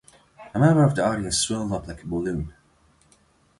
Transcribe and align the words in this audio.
A 0.55 0.57
member 0.59 0.83
of 0.83 0.95
the 0.95 1.05
audience 1.05 1.37
swelled 1.37 1.71
up 1.71 1.87
like 1.87 2.01
a 2.01 2.07
balloon. 2.07 2.55